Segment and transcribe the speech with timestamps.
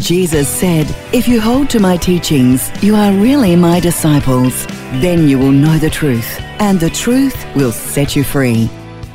[0.00, 4.66] Jesus said, If you hold to my teachings, you are really my disciples.
[5.00, 8.68] Then you will know the truth, and the truth will set you free.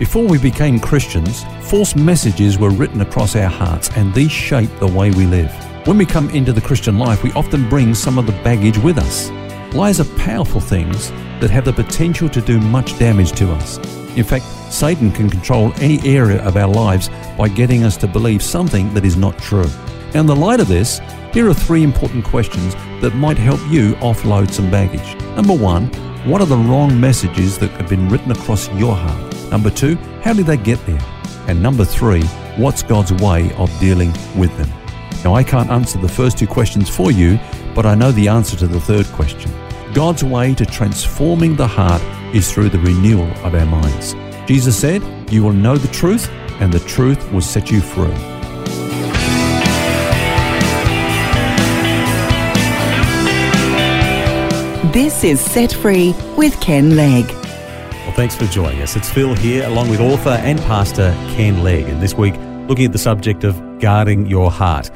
[0.00, 4.88] Before we became Christians, false messages were written across our hearts, and these shape the
[4.88, 5.52] way we live.
[5.86, 8.98] When we come into the Christian life, we often bring some of the baggage with
[8.98, 9.30] us.
[9.74, 13.78] Lies are powerful things that have the potential to do much damage to us.
[14.16, 18.42] In fact, Satan can control any area of our lives by getting us to believe
[18.42, 19.70] something that is not true.
[20.14, 21.00] In the light of this,
[21.32, 25.20] here are three important questions that might help you offload some baggage.
[25.34, 25.88] Number one,
[26.24, 29.50] what are the wrong messages that have been written across your heart?
[29.50, 31.02] Number two, how did they get there?
[31.48, 32.22] And number three,
[32.56, 34.70] what's God's way of dealing with them?
[35.24, 37.36] Now, I can't answer the first two questions for you,
[37.74, 39.50] but I know the answer to the third question.
[39.94, 42.02] God's way to transforming the heart
[42.32, 44.14] is through the renewal of our minds.
[44.46, 45.02] Jesus said,
[45.32, 46.30] You will know the truth,
[46.60, 48.33] and the truth will set you free.
[54.94, 57.26] This is Set Free with Ken Legg.
[57.26, 58.94] Well, thanks for joining us.
[58.94, 62.34] It's Phil here, along with author and pastor Ken Legg, and this week
[62.68, 64.92] looking at the subject of guarding your heart.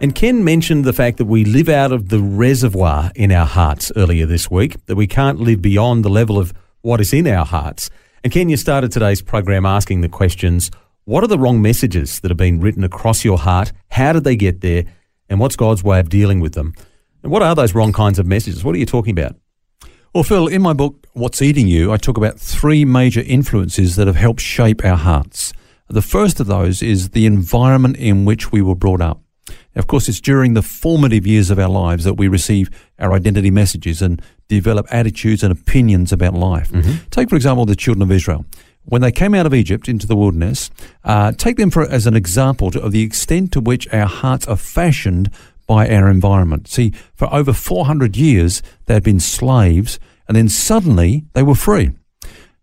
[0.00, 3.92] And Ken mentioned the fact that we live out of the reservoir in our hearts
[3.96, 7.44] earlier this week, that we can't live beyond the level of what is in our
[7.44, 7.90] hearts.
[8.22, 10.70] And Ken, you started today's program asking the questions
[11.04, 13.72] what are the wrong messages that have been written across your heart?
[13.90, 14.86] How did they get there?
[15.28, 16.72] And what's God's way of dealing with them?
[17.24, 18.62] And what are those wrong kinds of messages?
[18.62, 19.34] What are you talking about?
[20.14, 24.06] Well, Phil, in my book, What's Eating You, I talk about three major influences that
[24.06, 25.54] have helped shape our hearts.
[25.88, 29.22] The first of those is the environment in which we were brought up.
[29.74, 32.68] Of course, it's during the formative years of our lives that we receive
[32.98, 36.70] our identity messages and develop attitudes and opinions about life.
[36.70, 37.08] Mm-hmm.
[37.10, 38.44] Take, for example, the children of Israel.
[38.84, 40.70] When they came out of Egypt into the wilderness,
[41.04, 44.46] uh, take them for, as an example to, of the extent to which our hearts
[44.46, 45.30] are fashioned
[45.66, 46.68] by our environment.
[46.68, 49.98] See, for over 400 years, they had been slaves,
[50.28, 51.92] and then suddenly they were free.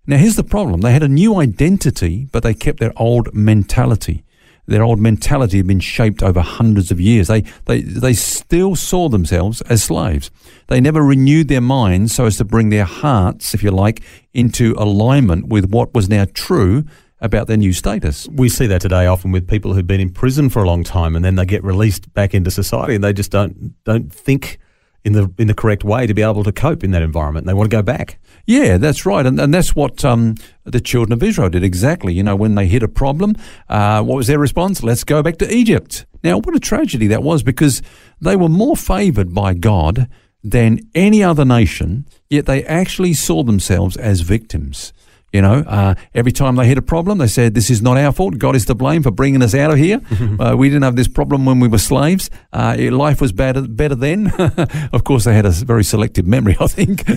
[0.08, 4.24] Now, here's the problem they had a new identity, but they kept their old mentality.
[4.68, 7.28] Their old mentality had been shaped over hundreds of years.
[7.28, 10.32] They, they, they still saw themselves as slaves.
[10.68, 14.02] They never renewed their minds so as to bring their hearts, if you like,
[14.34, 16.86] into alignment with what was now true
[17.22, 18.28] about their new status.
[18.30, 21.16] We see that today often with people who've been in prison for a long time
[21.16, 24.60] and then they get released back into society and they just don't don't think
[25.04, 27.48] in the in the correct way to be able to cope in that environment.
[27.48, 28.20] They want to go back.
[28.46, 32.14] Yeah, that's right, and, and that's what um, the children of Israel did exactly.
[32.14, 33.36] You know, when they hit a problem,
[33.70, 34.84] uh, what was their response?
[34.84, 36.06] Let's go back to Egypt.
[36.24, 37.82] Now, what a tragedy that was because
[38.20, 40.08] they were more favoured by God
[40.44, 44.92] than any other nation, yet they actually saw themselves as victims.
[45.32, 48.12] You know, uh, every time they hit a problem, they said, This is not our
[48.12, 48.38] fault.
[48.38, 50.02] God is to blame for bringing us out of here.
[50.40, 52.30] uh, we didn't have this problem when we were slaves.
[52.52, 54.32] Uh, life was better, better then.
[54.94, 57.10] of course, they had a very selective memory, I think,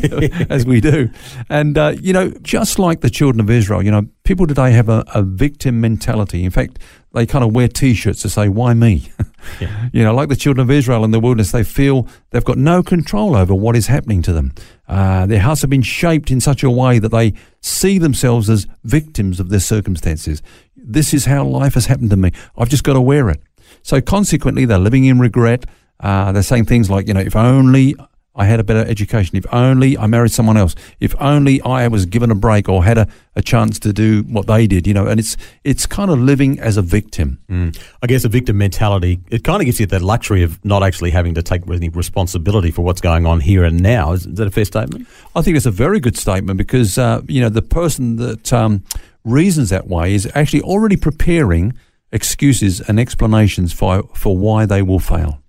[0.51, 1.11] as we do.
[1.49, 4.89] And, uh, you know, just like the children of Israel, you know, people today have
[4.89, 6.45] a, a victim mentality.
[6.45, 6.79] In fact,
[7.13, 9.13] they kind of wear T-shirts to say, "Why me?"
[9.61, 9.89] yeah.
[9.93, 12.83] You know, like the children of Israel in the wilderness, they feel they've got no
[12.83, 14.53] control over what is happening to them.
[14.89, 18.67] Uh, their hearts have been shaped in such a way that they see themselves as
[18.83, 20.43] victims of their circumstances.
[20.77, 22.33] This is how life has happened to me.
[22.57, 23.41] I've just got to wear it.
[23.83, 25.67] So consequently, they're living in regret.
[26.01, 27.95] Uh, they're saying things like, you know, if only
[28.37, 29.37] I had a better education.
[29.37, 30.75] If only I married someone else.
[30.99, 33.07] If only I was given a break or had a,
[33.37, 36.59] a chance to do what they did, you know, and it's it's kind of living
[36.59, 37.39] as a victim.
[37.49, 37.79] Mm.
[38.03, 41.11] I guess a victim mentality, it kind of gives you that luxury of not actually
[41.11, 44.13] having to take any responsibility for what's going on here and now.
[44.13, 45.07] Is, that a fair statement?
[45.37, 48.83] I think it's a very good statement because, uh, you know, the person that um,
[49.25, 51.75] reasons that way is actually already preparing
[52.11, 55.44] excuses and explanations for, for why they will fail.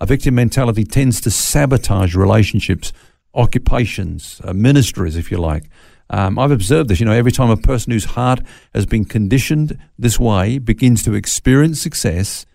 [0.00, 2.92] A victim mentality tends to sabotage relationships,
[3.34, 5.64] occupations, uh, ministries, if you like.
[6.08, 7.00] Um, I've observed this.
[7.00, 8.40] You know, every time a person whose heart
[8.74, 12.46] has been conditioned this way begins to experience success,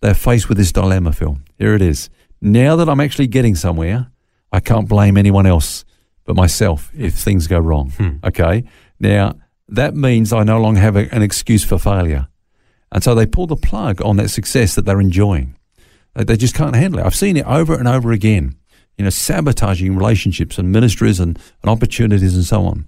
[0.00, 1.38] they're faced with this dilemma, Phil.
[1.58, 2.10] Here it is.
[2.40, 4.08] Now that I'm actually getting somewhere,
[4.52, 5.84] I can't blame anyone else
[6.24, 7.90] but myself if things go wrong.
[7.90, 8.16] Hmm.
[8.24, 8.64] Okay.
[9.00, 9.34] Now,
[9.68, 12.28] that means I no longer have a, an excuse for failure.
[12.92, 15.56] And so they pull the plug on that success that they're enjoying.
[16.16, 17.06] Uh, they just can't handle it.
[17.06, 18.56] I've seen it over and over again.
[18.96, 22.84] you know, sabotaging relationships and ministries and, and opportunities and so on.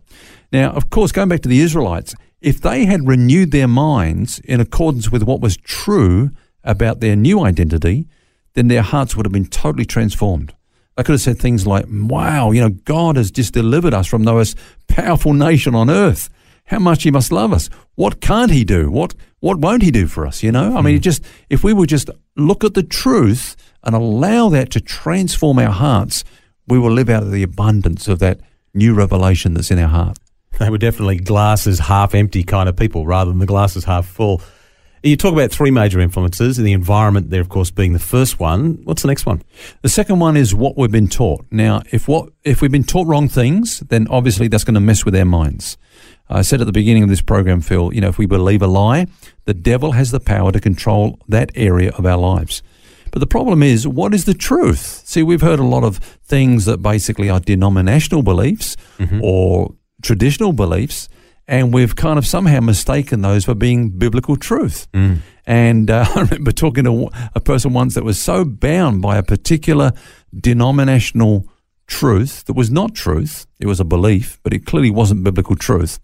[0.52, 4.61] Now, of course, going back to the Israelites, if they had renewed their minds in
[4.61, 6.31] accordance with what was true
[6.62, 8.06] about their new identity,
[8.55, 10.55] then their hearts would have been totally transformed.
[10.96, 14.25] They could have said things like, Wow, you know, God has just delivered us from
[14.25, 14.56] the most
[14.87, 16.31] powerful nation on earth.
[16.67, 17.69] How much He must love us.
[17.96, 18.90] What can't He do?
[18.90, 20.42] What what won't He do for us?
[20.42, 21.02] You know, I mean, hmm.
[21.02, 25.70] just if we would just look at the truth and allow that to transform our
[25.70, 26.24] hearts,
[26.66, 28.40] we will live out of the abundance of that
[28.74, 30.18] new revelation that's in our heart.
[30.58, 34.40] They were definitely glasses half empty kind of people rather than the glasses half full.
[35.02, 38.40] You talk about three major influences, and the environment there, of course, being the first
[38.40, 38.80] one.
[38.84, 39.42] What's the next one?
[39.82, 41.44] The second one is what we've been taught.
[41.50, 45.04] Now, if what if we've been taught wrong things, then obviously that's going to mess
[45.04, 45.76] with our minds.
[46.28, 48.67] I said at the beginning of this program, Phil, you know, if we believe a
[48.67, 49.06] lie,
[49.44, 52.62] the devil has the power to control that area of our lives.
[53.12, 55.02] But the problem is, what is the truth?
[55.06, 59.20] See, we've heard a lot of things that basically are denominational beliefs mm-hmm.
[59.23, 61.08] or traditional beliefs
[61.49, 64.88] and we've kind of somehow mistaken those for being biblical truth.
[64.93, 65.19] Mm.
[65.46, 69.22] And uh, I remember talking to a person once that was so bound by a
[69.22, 69.93] particular
[70.38, 71.46] denominational
[71.86, 75.98] truth that was not truth, it was a belief, but it clearly wasn't biblical truth.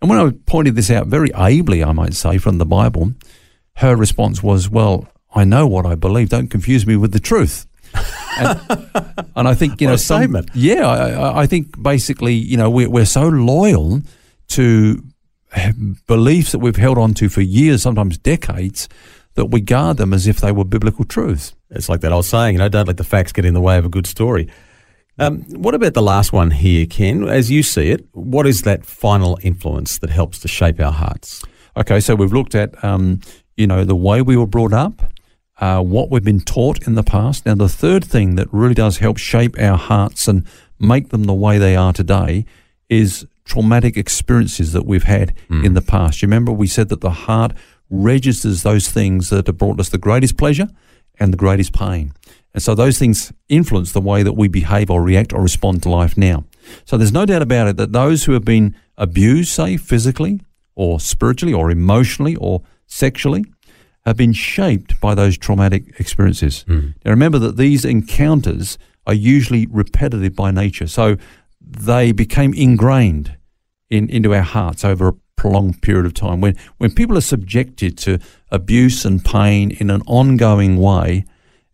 [0.00, 3.12] And when I pointed this out very ably, I might say, from the Bible,
[3.76, 6.30] her response was, Well, I know what I believe.
[6.30, 7.66] Don't confuse me with the truth.
[8.38, 8.60] and,
[9.36, 10.50] and, I think you know, some, statement.
[10.54, 14.00] Yeah, I, I, think basically, you know, we're, we're so loyal
[14.48, 15.02] to
[16.06, 18.88] beliefs that we've held on to for years, sometimes decades,
[19.34, 21.54] that we guard them as if they were biblical truths.
[21.70, 23.78] It's like that old saying, you know, don't let the facts get in the way
[23.78, 24.48] of a good story.
[25.20, 27.28] Um, what about the last one here, Ken?
[27.28, 31.44] As you see it, what is that final influence that helps to shape our hearts?
[31.76, 33.20] Okay, so we've looked at, um,
[33.54, 35.12] you know, the way we were brought up,
[35.60, 37.44] uh, what we've been taught in the past.
[37.44, 40.46] Now, the third thing that really does help shape our hearts and
[40.78, 42.46] make them the way they are today
[42.88, 45.62] is traumatic experiences that we've had mm.
[45.66, 46.22] in the past.
[46.22, 47.52] You remember we said that the heart
[47.90, 50.68] registers those things that have brought us the greatest pleasure
[51.20, 52.12] and the greatest pain.
[52.52, 55.90] And so those things influence the way that we behave or react or respond to
[55.90, 56.44] life now.
[56.84, 60.40] So there's no doubt about it that those who have been abused, say physically
[60.74, 63.44] or spiritually or emotionally or sexually,
[64.04, 66.64] have been shaped by those traumatic experiences.
[66.66, 66.94] Mm.
[67.04, 70.86] Now remember that these encounters are usually repetitive by nature.
[70.86, 71.16] So
[71.60, 73.36] they became ingrained
[73.90, 76.42] in, into our hearts over a prolonged period of time.
[76.42, 78.18] When, when people are subjected to
[78.50, 81.24] abuse and pain in an ongoing way,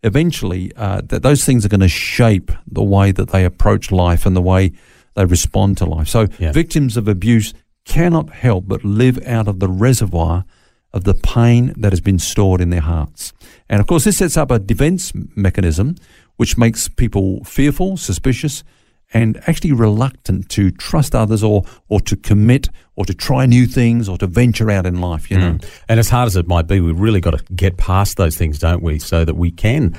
[0.03, 4.25] eventually uh, that those things are going to shape the way that they approach life
[4.25, 4.71] and the way
[5.15, 6.07] they respond to life.
[6.07, 6.53] So yeah.
[6.53, 7.53] victims of abuse
[7.83, 10.45] cannot help but live out of the reservoir
[10.93, 13.33] of the pain that has been stored in their hearts.
[13.67, 15.95] And of course, this sets up a defense mechanism
[16.37, 18.63] which makes people fearful, suspicious,
[19.13, 24.09] and actually reluctant to trust others or or to commit or to try new things
[24.09, 25.51] or to venture out in life you know?
[25.51, 25.69] Mm.
[25.87, 28.59] and as hard as it might be we've really got to get past those things
[28.59, 28.99] don't we?
[28.99, 29.97] So that we can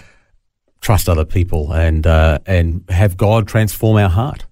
[0.81, 4.47] trust other people and uh, and have God transform our heart.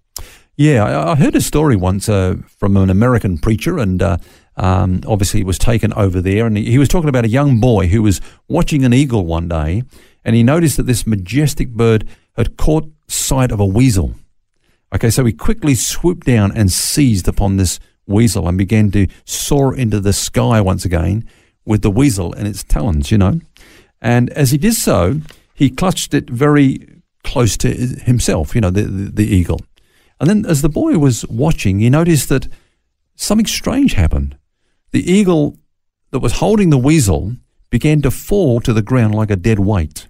[0.56, 4.16] Yeah I, I heard a story once uh, from an American preacher and uh,
[4.56, 7.88] um, obviously was taken over there and he, he was talking about a young boy
[7.88, 9.82] who was watching an eagle one day
[10.24, 14.14] and he noticed that this majestic bird had caught sight of a weasel
[14.94, 19.76] Okay, so he quickly swooped down and seized upon this weasel and began to soar
[19.76, 21.28] into the sky once again
[21.64, 23.40] with the weasel in its talons, you know.
[24.00, 25.20] And as he did so,
[25.54, 26.86] he clutched it very
[27.24, 29.60] close to himself, you know, the, the, the eagle.
[30.20, 32.48] And then as the boy was watching, he noticed that
[33.16, 34.38] something strange happened.
[34.92, 35.58] The eagle
[36.12, 37.34] that was holding the weasel
[37.68, 40.06] began to fall to the ground like a dead weight.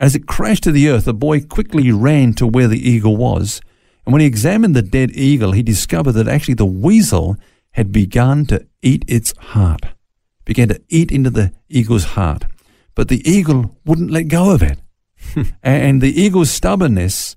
[0.00, 3.60] As it crashed to the earth, the boy quickly ran to where the eagle was
[4.08, 7.36] and when he examined the dead eagle, he discovered that actually the weasel
[7.72, 9.82] had begun to eat its heart,
[10.46, 12.46] began to eat into the eagle's heart.
[12.94, 14.78] But the eagle wouldn't let go of it.
[15.62, 17.36] and the eagle's stubbornness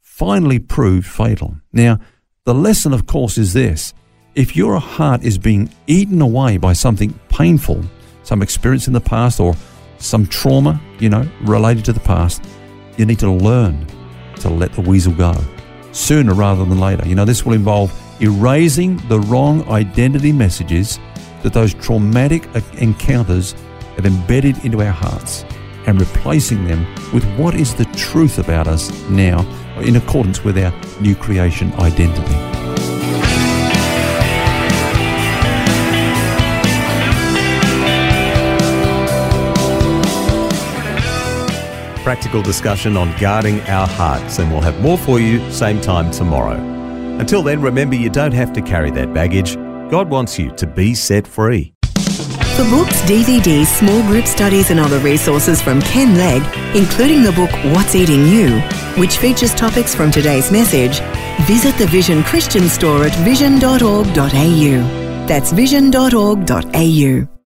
[0.00, 1.56] finally proved fatal.
[1.72, 1.98] Now,
[2.44, 3.92] the lesson, of course, is this
[4.36, 7.82] if your heart is being eaten away by something painful,
[8.22, 9.56] some experience in the past, or
[9.98, 12.44] some trauma, you know, related to the past,
[12.96, 13.84] you need to learn
[14.36, 15.34] to let the weasel go
[15.92, 17.06] sooner rather than later.
[17.06, 20.98] You know, this will involve erasing the wrong identity messages
[21.42, 23.52] that those traumatic encounters
[23.96, 25.44] have embedded into our hearts
[25.86, 29.40] and replacing them with what is the truth about us now
[29.80, 32.51] in accordance with our new creation identity.
[42.02, 46.56] Practical discussion on guarding our hearts, and we'll have more for you same time tomorrow.
[47.18, 49.56] Until then, remember you don't have to carry that baggage.
[49.90, 51.72] God wants you to be set free.
[52.56, 56.42] For books, DVDs, small group studies, and other resources from Ken Legg,
[56.76, 58.60] including the book What's Eating You,
[59.00, 61.00] which features topics from today's message,
[61.46, 65.26] visit the Vision Christian store at vision.org.au.
[65.26, 67.31] That's vision.org.au.